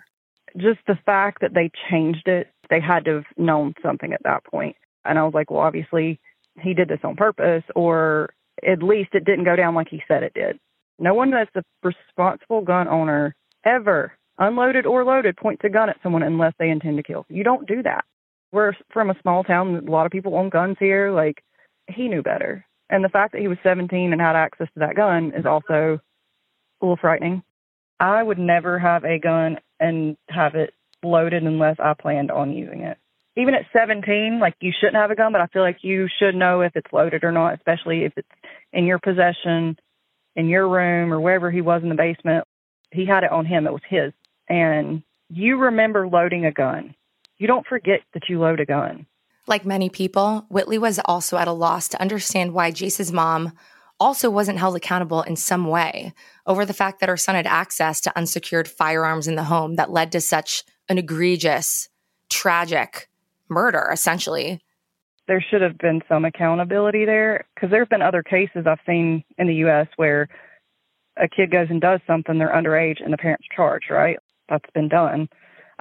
[0.57, 4.43] Just the fact that they changed it, they had to have known something at that
[4.45, 4.75] point.
[5.05, 6.19] And I was like, well, obviously
[6.59, 8.29] he did this on purpose, or
[8.67, 10.59] at least it didn't go down like he said it did.
[10.97, 15.97] No one that's a responsible gun owner ever, unloaded or loaded, points a gun at
[16.01, 17.25] someone unless they intend to kill.
[17.29, 18.05] You don't do that.
[18.51, 19.75] We're from a small town.
[19.87, 21.11] A lot of people own guns here.
[21.11, 21.43] Like,
[21.87, 22.65] he knew better.
[22.89, 25.99] And the fact that he was 17 and had access to that gun is also
[26.81, 27.43] a little frightening.
[27.99, 32.81] I would never have a gun and have it loaded unless I planned on using
[32.81, 32.97] it.
[33.37, 36.35] Even at 17, like you shouldn't have a gun, but I feel like you should
[36.35, 38.27] know if it's loaded or not, especially if it's
[38.73, 39.77] in your possession,
[40.35, 42.45] in your room, or wherever he was in the basement
[42.91, 43.67] he had it on him.
[43.67, 44.13] It was his.
[44.47, 46.95] And you remember loading a gun.
[47.37, 49.05] You don't forget that you load a gun.
[49.47, 53.53] Like many people, Whitley was also at a loss to understand why Jace's mom
[53.99, 56.13] also wasn't held accountable in some way
[56.45, 59.91] over the fact that her son had access to unsecured firearms in the home that
[59.91, 61.89] led to such an egregious,
[62.29, 63.09] tragic
[63.49, 64.61] murder, essentially.
[65.27, 69.23] There should have been some accountability there because there have been other cases I've seen
[69.37, 69.87] in the U.S.
[69.97, 70.27] where
[71.19, 74.17] a kid goes and does something, they're underage and the parents charge, right?
[74.47, 75.27] That's been done.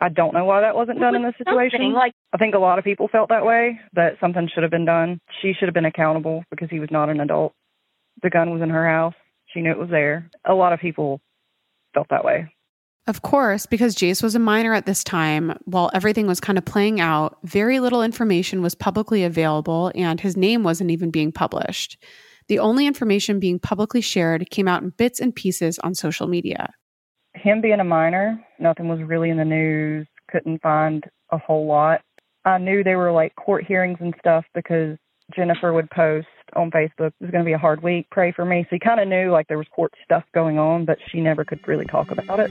[0.01, 1.92] I don't know why that wasn't done in this situation.
[1.92, 4.85] Like I think a lot of people felt that way, that something should have been
[4.85, 5.20] done.
[5.42, 7.53] She should have been accountable because he was not an adult.
[8.22, 9.14] The gun was in her house.
[9.46, 10.31] She knew it was there.
[10.44, 11.20] A lot of people
[11.94, 12.53] felt that way.
[13.09, 16.64] Of course, because Jace was a minor at this time, while everything was kind of
[16.66, 21.96] playing out, very little information was publicly available and his name wasn't even being published.
[22.48, 26.72] The only information being publicly shared came out in bits and pieces on social media.
[27.34, 32.00] Him being a minor, nothing was really in the news, couldn't find a whole lot.
[32.46, 34.96] I knew there were like court hearings and stuff because
[35.37, 38.62] Jennifer would post on Facebook, it's going to be a hard week, pray for me.
[38.64, 41.44] So he kind of knew like there was court stuff going on, but she never
[41.44, 42.50] could really talk about it.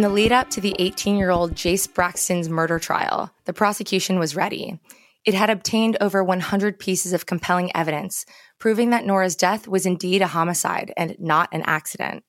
[0.00, 4.18] In the lead up to the 18 year old Jace Braxton's murder trial, the prosecution
[4.18, 4.80] was ready.
[5.26, 8.24] It had obtained over 100 pieces of compelling evidence,
[8.58, 12.24] proving that Norah's death was indeed a homicide and not an accident.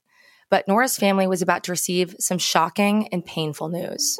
[0.49, 4.19] But Norah's family was about to receive some shocking and painful news.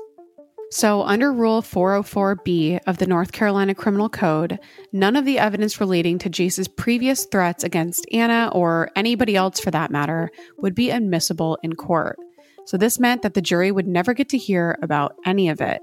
[0.70, 4.60] So, under Rule 404B of the North Carolina Criminal Code,
[4.94, 9.72] none of the evidence relating to Jace's previous threats against Anna or anybody else for
[9.72, 12.18] that matter would be admissible in court.
[12.72, 15.82] So, this meant that the jury would never get to hear about any of it.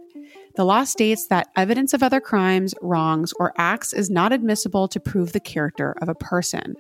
[0.57, 4.99] The law states that evidence of other crimes, wrongs, or acts is not admissible to
[4.99, 6.77] prove the character of a person.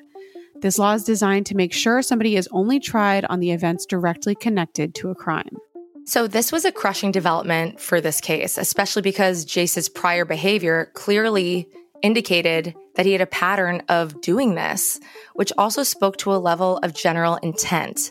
[0.62, 4.34] This law is designed to make sure somebody is only tried on the events directly
[4.34, 5.58] connected to a crime.
[6.06, 11.68] So, this was a crushing development for this case, especially because Jace's prior behavior clearly
[12.00, 15.00] indicated that he had a pattern of doing this,
[15.34, 18.10] which also spoke to a level of general intent.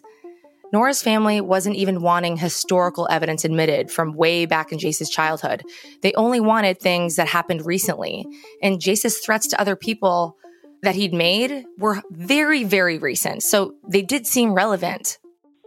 [0.73, 5.63] Norah's family wasn't even wanting historical evidence admitted from way back in Jace's childhood.
[6.01, 8.25] They only wanted things that happened recently.
[8.61, 10.35] And Jace's threats to other people
[10.83, 13.43] that he'd made were very, very recent.
[13.43, 15.17] So they did seem relevant.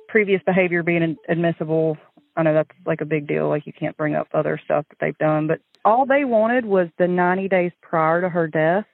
[0.09, 1.97] Previous behavior being admissible
[2.37, 3.49] I know that's like a big deal.
[3.49, 6.89] Like you can't bring up other stuff that they've done, but all they wanted was
[6.99, 8.87] the 90 days prior to her death.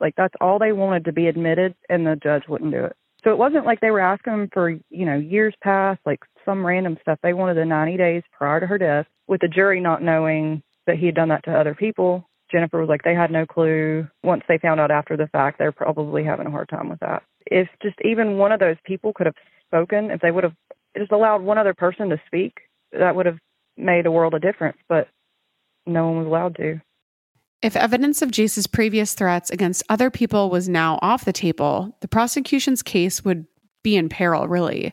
[0.00, 2.96] Like that's all they wanted to be admitted, and the judge wouldn't do it.
[3.24, 6.98] So it wasn't like they were asking for you know years past, like some random
[7.00, 7.18] stuff.
[7.22, 10.98] They wanted the 90 days prior to her death, with the jury not knowing that
[10.98, 12.28] he had done that to other people.
[12.52, 14.06] Jennifer was like they had no clue.
[14.22, 17.22] Once they found out after the fact, they're probably having a hard time with that.
[17.46, 19.34] If just even one of those people could have
[19.66, 20.54] spoken, if they would have
[20.96, 22.52] just allowed one other person to speak,
[22.92, 23.38] that would have
[23.76, 25.08] made a world of difference, but
[25.86, 26.80] no one was allowed to.
[27.64, 32.08] If evidence of Jace's previous threats against other people was now off the table, the
[32.08, 33.46] prosecution's case would
[33.82, 34.92] be in peril, really.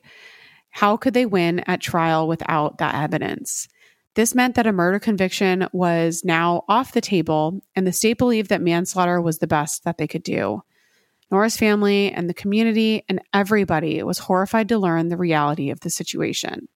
[0.69, 3.67] How could they win at trial without that evidence?
[4.15, 8.47] This meant that a murder conviction was now off the table, and the state believed
[8.51, 10.63] that manslaughter was the best that they could do.
[11.29, 15.89] Norah's family and the community and everybody was horrified to learn the reality of the
[15.89, 16.69] situation.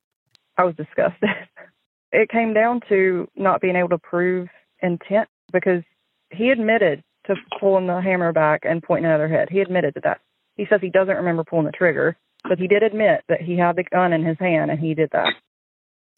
[0.58, 1.30] I was disgusted.
[2.12, 4.50] it came down to not being able to prove
[4.82, 5.84] intent because
[6.32, 9.48] he admitted to pulling the hammer back and pointing at her head.
[9.50, 10.20] He admitted to that.
[10.58, 13.76] He says he doesn't remember pulling the trigger, but he did admit that he had
[13.76, 15.34] the gun in his hand and he did that.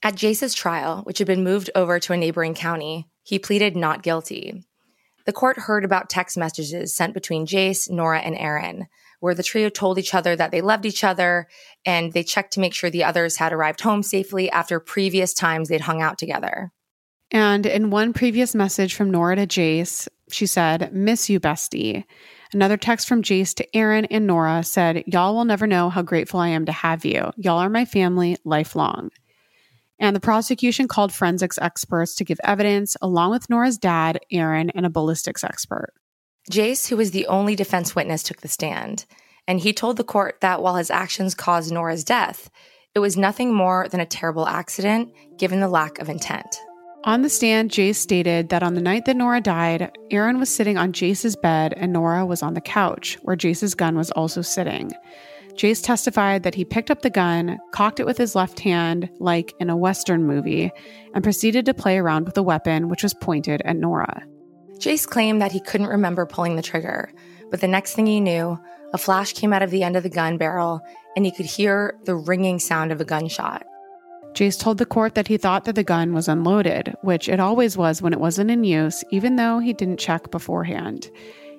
[0.03, 4.03] At Jace's trial, which had been moved over to a neighboring county, he pleaded not
[4.03, 4.63] guilty.
[5.25, 8.87] The court heard about text messages sent between Jace, Norah, and Aaron,
[9.19, 11.47] where the trio told each other that they loved each other
[11.85, 15.69] and they checked to make sure the others had arrived home safely after previous times
[15.69, 16.71] they'd hung out together.
[17.31, 22.05] And in one previous message from Norah to Jace, she said, Miss you, bestie.
[22.53, 26.39] Another text from Jace to Aaron and Norah said, Y'all will never know how grateful
[26.39, 27.31] I am to have you.
[27.35, 29.09] Y'all are my family lifelong.
[29.99, 34.85] And the prosecution called forensics experts to give evidence, along with Norah's dad, Aaron, and
[34.85, 35.93] a ballistics expert.
[36.51, 39.05] Jace, who was the only defense witness, took the stand,
[39.47, 42.49] and he told the court that while his actions caused Norah's death,
[42.95, 46.61] it was nothing more than a terrible accident given the lack of intent.
[47.07, 50.77] On the stand, Jace stated that on the night that Norah died, Aaron was sitting
[50.77, 54.91] on Jace's bed and Norah was on the couch, where Jace's gun was also sitting.
[55.53, 59.53] Jace testified that he picked up the gun, cocked it with his left hand, like
[59.61, 60.69] in a Western movie,
[61.15, 64.21] and proceeded to play around with the weapon, which was pointed at Norah.
[64.73, 67.09] Jace claimed that he couldn't remember pulling the trigger,
[67.49, 68.59] but the next thing he knew,
[68.91, 70.81] a flash came out of the end of the gun barrel
[71.15, 73.65] and he could hear the ringing sound of a gunshot.
[74.33, 77.75] Jace told the court that he thought that the gun was unloaded, which it always
[77.75, 81.09] was when it wasn't in use, even though he didn't check beforehand.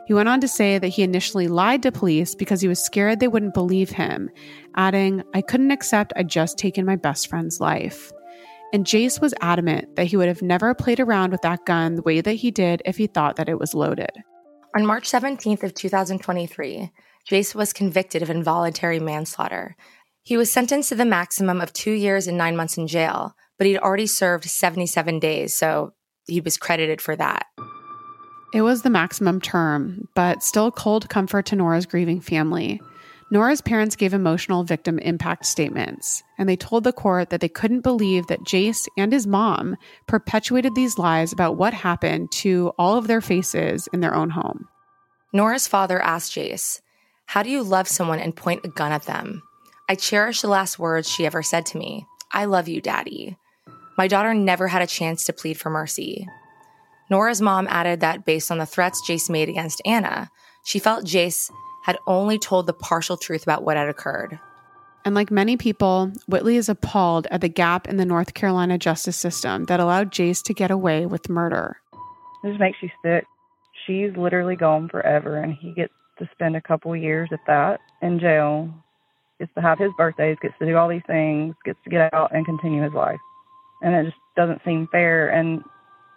[0.06, 3.20] He went on to say that he initially lied to police because he was scared
[3.20, 4.30] they wouldn't believe him,
[4.74, 8.10] adding, I couldn't accept I'd just taken my best friend's life.
[8.72, 12.02] And Jace was adamant that he would have never played around with that gun the
[12.02, 14.10] way that he did if he thought that it was loaded.
[14.76, 16.90] On March 17th of 2023,
[17.28, 19.76] Jace was convicted of involuntary manslaughter.
[20.29, 23.66] He was sentenced to the maximum of two years and nine months in jail, but
[23.66, 25.95] he'd already served 77 days, so
[26.26, 27.47] he was credited for that.
[28.53, 32.79] It was the maximum term, but still cold comfort to Norah's grieving family.
[33.31, 37.81] Norah's parents gave emotional victim impact statements, and they told the court that they couldn't
[37.81, 43.07] believe that Jace and his mom perpetuated these lies about what happened to all of
[43.07, 44.68] their faces in their own home.
[45.33, 46.83] Norah's father asked Jace,
[47.24, 49.43] How do you love someone and point a gun at them?
[49.89, 53.39] I cherish the last words she ever said to me I love you, Daddy.
[53.97, 56.28] My daughter never had a chance to plead for mercy.
[57.11, 60.30] Norah's mom added that based on the threats Jace made against Anna,
[60.64, 61.51] she felt Jace
[61.84, 64.39] had only told the partial truth about what had occurred.
[65.07, 69.16] And like many people, Whitley is appalled at the gap in the North Carolina justice
[69.16, 71.78] system that allowed Jace to get away with murder.
[72.45, 73.24] This makes you sick.
[73.86, 78.20] She's literally gone forever, and he gets to spend a couple years, at that, in
[78.20, 78.70] jail.
[79.39, 82.34] Gets to have his birthdays, gets to do all these things, gets to get out
[82.34, 83.20] and continue his life.
[83.82, 85.28] And it just doesn't seem fair.
[85.28, 85.62] And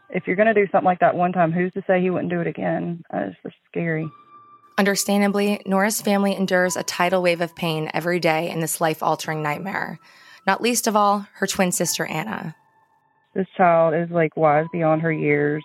[0.10, 2.32] if you're going to do something like that one time, who's to say he wouldn't
[2.32, 3.04] do it again?
[3.14, 4.10] It's just scary.
[4.78, 9.44] Understandably, Norah's family endures a tidal wave of pain every day in this life altering
[9.44, 10.00] nightmare,
[10.48, 12.56] not least of all, her twin sister Anna.
[13.36, 15.64] This child is like wise beyond her years.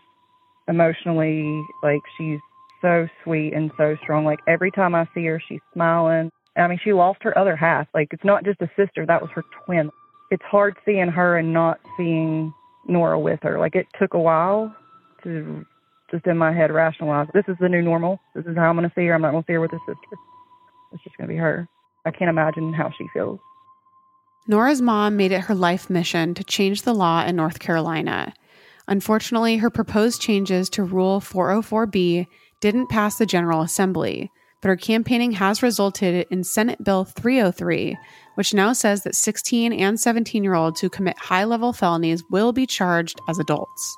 [0.69, 2.41] Emotionally, like she's
[2.83, 4.25] so sweet and so strong.
[4.25, 6.31] Like every time I see her, she's smiling.
[6.57, 7.87] I mean, she lost her other half.
[7.95, 9.91] Like it's not just a sister, that was her twin.
[10.31, 12.53] It's hard seeing her and not seeing
[12.89, 13.59] Norah with her.
[13.59, 14.75] Like it took a while
[15.23, 15.65] to
[16.11, 18.21] just in my head rationalize this is the new normal.
[18.35, 19.15] This is how I'm going to see her.
[19.15, 20.17] I'm not going to see her with her sister.
[20.93, 21.69] It's just going to be her.
[22.05, 23.41] I can't imagine how she feels.
[24.47, 28.33] Norah's mom made it her life mission to change the law in North Carolina.
[28.87, 32.29] Unfortunately, her proposed changes to Rule 404B
[32.61, 34.31] didn't pass the General Assembly,
[34.67, 37.97] but her campaigning has resulted in Senate Bill 303,
[38.35, 42.53] which now says that 16 and 17 year olds who commit high level felonies will
[42.53, 43.97] be charged as adults.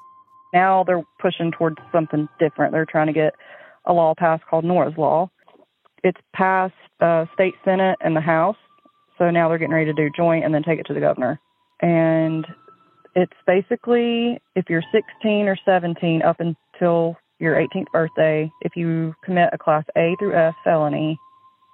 [0.53, 2.73] Now they're pushing towards something different.
[2.73, 3.33] They're trying to get
[3.87, 5.31] a law passed called Norah's Law.
[6.05, 8.59] It's passed uh, state senate and the House,
[9.17, 11.41] so now they're getting ready to do joint and then take it to the governor.
[11.81, 12.47] And
[13.15, 19.51] it's basically if you're 16 or 17 up until your 18th birthday, if you commit
[19.53, 21.19] a class A through F felony,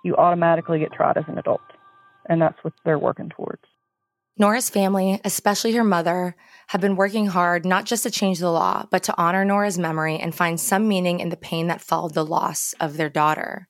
[0.04, 1.60] you automatically get tried as an adult.
[2.28, 3.62] And that's what they're working towards.
[4.36, 6.34] Norah's family, especially her mother,
[6.68, 10.18] have been working hard not just to change the law, but to honor Norah's memory
[10.18, 13.68] and find some meaning in the pain that followed the loss of their daughter.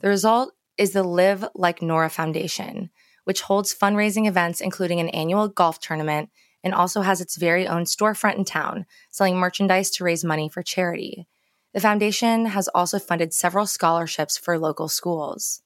[0.00, 2.88] The result is the Live Like Norah Foundation,
[3.24, 6.30] which holds fundraising events including an annual golf tournament
[6.62, 10.62] and also has its very own storefront in town, selling merchandise to raise money for
[10.62, 11.26] charity.
[11.72, 15.62] The foundation has also funded several scholarships for local schools.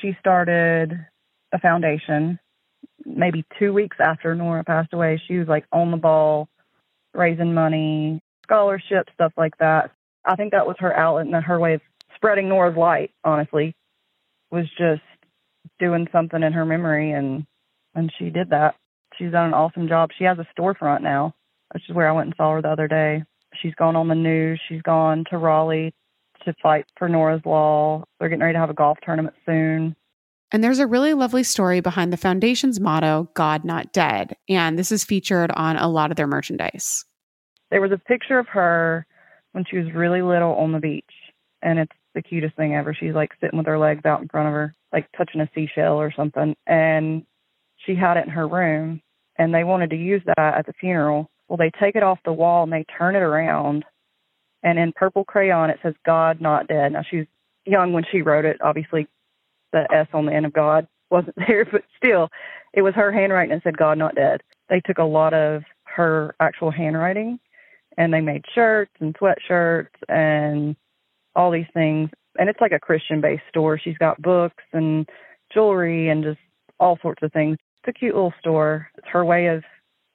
[0.00, 1.06] She started
[1.52, 2.38] a foundation
[3.04, 6.48] maybe two weeks after Norah passed away, she was like on the ball,
[7.14, 9.90] raising money, scholarships, stuff like that.
[10.24, 11.80] I think that was her outlet and her way of
[12.14, 13.74] spreading Norah's light, honestly,
[14.50, 15.02] was just
[15.78, 17.46] doing something in her memory and
[17.94, 18.76] and she did that.
[19.16, 20.10] She's done an awesome job.
[20.16, 21.34] She has a storefront now,
[21.72, 23.22] which is where I went and saw her the other day.
[23.60, 24.60] She's gone on the news.
[24.68, 25.92] She's gone to Raleigh
[26.44, 28.04] to fight for Norah's Law.
[28.18, 29.94] They're getting ready to have a golf tournament soon.
[30.52, 34.36] And there's a really lovely story behind the foundation's motto, God Not Dead.
[34.48, 37.04] And this is featured on a lot of their merchandise.
[37.70, 39.06] There was a picture of her
[39.52, 41.04] when she was really little on the beach.
[41.62, 42.94] And it's the cutest thing ever.
[42.94, 46.00] She's like sitting with her legs out in front of her, like touching a seashell
[46.00, 46.56] or something.
[46.66, 47.24] And
[47.86, 49.00] she had it in her room.
[49.38, 51.30] And they wanted to use that at the funeral.
[51.48, 53.84] Well, they take it off the wall and they turn it around.
[54.62, 56.92] And in purple crayon, it says, God Not Dead.
[56.92, 57.26] Now, she was
[57.64, 59.08] young when she wrote it, obviously
[59.72, 62.28] the S on the end of God wasn't there, but still,
[62.72, 64.42] it was her handwriting and said God not dead.
[64.68, 67.40] They took a lot of her actual handwriting
[67.98, 70.76] and they made shirts and sweatshirts and
[71.34, 72.10] all these things.
[72.38, 73.78] And it's like a Christian based store.
[73.78, 75.08] She's got books and
[75.52, 76.38] jewelry and just
[76.78, 77.58] all sorts of things.
[77.82, 78.88] It's a cute little store.
[78.96, 79.62] It's her way of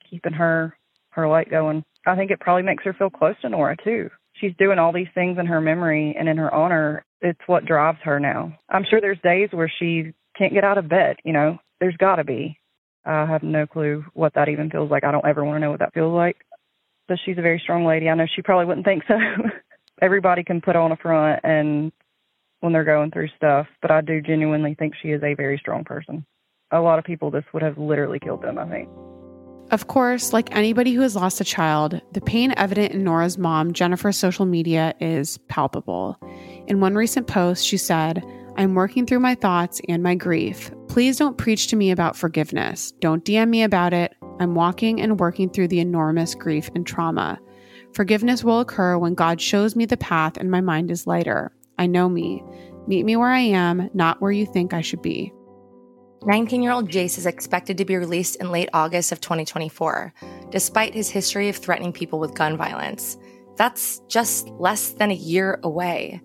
[0.10, 0.76] keeping her
[1.12, 1.84] her light going.
[2.06, 4.10] I think it probably makes her feel close to Norah too.
[4.34, 8.00] She's doing all these things in her memory and in her honor it's what drives
[8.04, 8.54] her now.
[8.70, 11.58] I'm sure there's days where she can't get out of bed, you know.
[11.80, 12.60] There's got to be.
[13.06, 15.04] I have no clue what that even feels like.
[15.04, 16.38] I don't ever want to know what that feels like.
[17.08, 18.10] But she's a very strong lady.
[18.10, 19.16] I know she probably wouldn't think so.
[20.02, 21.92] everybody can put on a front and
[22.60, 25.84] when they're going through stuff, but I do genuinely think she is a very strong
[25.84, 26.26] person.
[26.72, 28.90] A lot of people, this would have literally killed them, I think.
[29.72, 33.74] Of course, like anybody who has lost a child, the pain evident in Norah's mom,
[33.74, 36.20] Jennifer's social media is palpable.
[36.68, 38.24] In one recent post, she said,
[38.58, 40.72] I'm working through my thoughts and my grief.
[40.88, 42.92] Please don't preach to me about forgiveness.
[43.00, 44.16] Don't DM me about it.
[44.40, 47.40] I'm walking and working through the enormous grief and trauma.
[47.94, 51.52] Forgiveness will occur when God shows me the path and my mind is lighter.
[51.78, 52.44] I know me.
[52.88, 55.34] Meet me where I am, not where you think I should be.
[56.24, 60.14] 19 year old Jace is expected to be released in late August of 2024,
[60.50, 63.18] despite his history of threatening people with gun violence.
[63.58, 66.22] That's just less than a year away.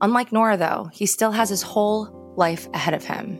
[0.00, 3.36] Unlike Norah, though, he still has his whole life ahead of him.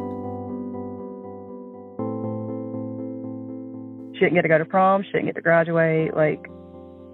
[4.15, 6.47] She didn't get to go to prom, she didn't get to graduate, like,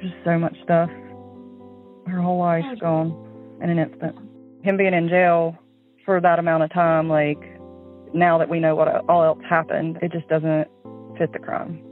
[0.01, 0.91] just so much stuff.
[2.07, 4.17] Her whole life's gone in an instant.
[4.63, 5.57] Him being in jail
[6.05, 7.41] for that amount of time, like,
[8.15, 10.69] now that we know what all else happened, it just doesn't
[11.19, 11.83] fit the crime.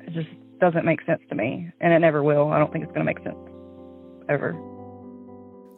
[0.00, 0.28] It just
[0.60, 2.52] doesn't make sense to me, and it never will.
[2.52, 3.36] I don't think it's going to make sense
[4.28, 4.52] ever.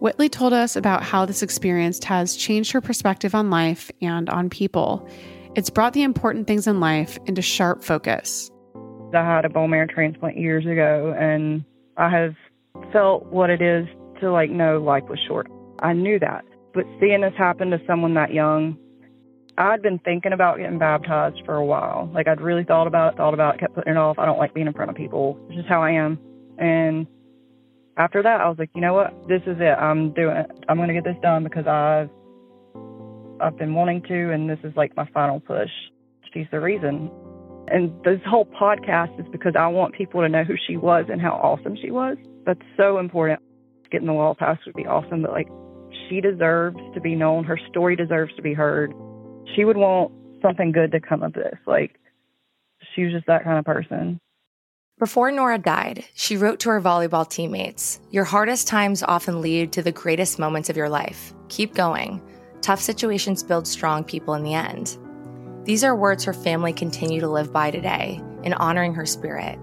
[0.01, 4.49] Whitley told us about how this experience has changed her perspective on life and on
[4.49, 5.09] people.
[5.57, 8.51] It's brought the important things in life into sharp focus.
[9.13, 11.65] I had a bone marrow transplant years ago, and
[11.97, 12.35] I have
[12.93, 13.89] felt what it is
[14.21, 15.51] to like know life was short.
[15.81, 16.45] I knew that.
[16.75, 18.79] But seeing this happen to someone that young
[19.59, 22.09] I'd been thinking about getting baptized for a while.
[22.15, 24.17] Like I'd really thought about it, thought about it, kept putting it off.
[24.19, 25.37] I don't like being in front of people.
[25.49, 26.19] It's just how I am.
[26.59, 27.09] And
[27.97, 29.13] after that, I was like, you know what?
[29.29, 29.77] This is it.
[29.77, 30.51] I'm doing it.
[30.69, 32.09] I'm going to get this done because I've
[33.41, 35.71] I've been wanting to, and this is like my final push.
[36.33, 37.11] She's the reason.
[37.69, 41.21] And this whole podcast is because I want people to know who she was and
[41.21, 42.17] how awesome she was.
[42.47, 43.41] That's so important.
[43.91, 45.49] Getting the wall passed would be awesome, but like
[46.09, 47.45] she deserves to be known.
[47.45, 48.93] Her story deserves to be heard
[49.55, 51.57] she would want something good to come of this.
[51.67, 51.99] Like,
[52.95, 54.21] she was just that kind of person.
[54.99, 59.83] Before Norah died, she wrote to her volleyball teammates Your hardest times often lead to
[59.83, 61.33] the greatest moments of your life.
[61.49, 62.21] Keep going.
[62.63, 64.99] Tough situations build strong people in the end.
[65.65, 69.59] These are words her family continue to live by today in honoring her spirit.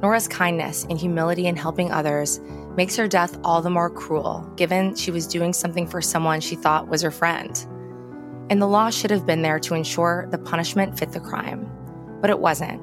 [0.00, 2.40] Norah's kindness and humility in helping others
[2.76, 6.56] makes her death all the more cruel, given she was doing something for someone she
[6.56, 7.66] thought was her friend
[8.52, 11.66] and the law should have been there to ensure the punishment fit the crime.
[12.20, 12.82] But it wasn't.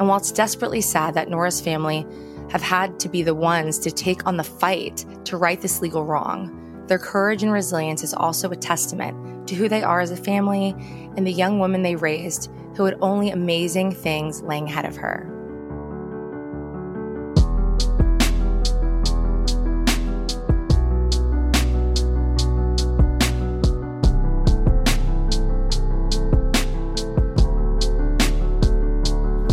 [0.00, 2.04] And while it's desperately sad that Norah's family
[2.50, 6.04] have had to be the ones to take on the fight to right this legal
[6.04, 10.16] wrong, their courage and resilience is also a testament to who they are as a
[10.16, 10.74] family
[11.16, 15.35] and the young woman they raised who had only amazing things laying ahead of her.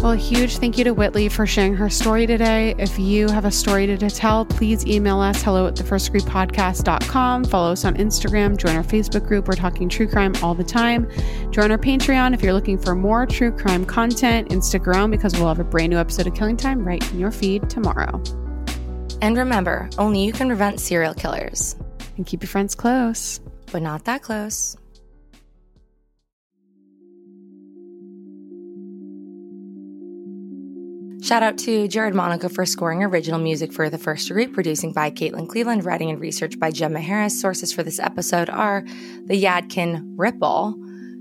[0.03, 2.75] Well, a huge thank you to Whitley for sharing her story today.
[2.77, 7.45] If you have a story to tell, please email us hello at thefirstdegreepodcast.com.
[7.45, 9.47] Follow us on Instagram, join our Facebook group.
[9.47, 11.09] We're talking true crime all the time.
[11.51, 15.35] Join our Patreon if you're looking for more true crime content and stick around because
[15.35, 18.21] we'll have a brand new episode of Killing Time right in your feed tomorrow.
[19.21, 21.77] And remember, only you can prevent serial killers.
[22.17, 23.39] And keep your friends close,
[23.71, 24.75] but not that close.
[31.23, 35.09] Shout out to Jared Monaco for scoring original music for The First Degree, producing by
[35.09, 37.39] Caitlin Cleveland, writing and research by Gemma Harris.
[37.39, 38.83] Sources for this episode are
[39.23, 40.75] the Yadkin Ripple,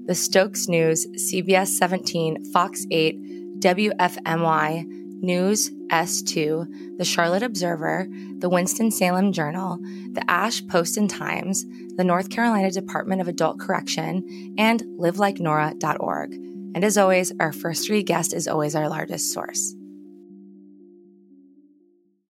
[0.07, 4.87] the Stokes News, CBS 17, Fox 8, WFMY,
[5.23, 9.79] News S2, the Charlotte Observer, the Winston-Salem Journal,
[10.15, 14.25] the Ashe Post and Times, the North Carolina Department of Adult Correction,
[14.59, 16.33] and livelikeNora.org.
[16.75, 19.77] And as always, our first degree guest is always our largest source.